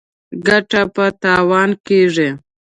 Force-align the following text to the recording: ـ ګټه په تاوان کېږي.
ـ 0.23 0.45
ګټه 0.47 0.81
په 0.95 1.05
تاوان 1.21 1.69
کېږي. 1.87 2.29